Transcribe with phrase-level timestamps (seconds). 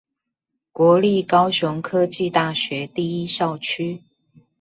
[0.71, 4.01] 國立高雄科技大學第一校區